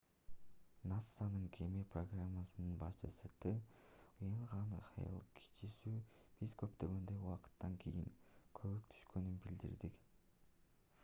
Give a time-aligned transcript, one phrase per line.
[0.91, 5.95] насанын кеме программасынын башчысы т уэйен хэйл кичүүсү
[6.41, 8.11] биз кооптонгондон убакыттан кийин
[8.63, 9.95] көбүк түшкөнүн билдирди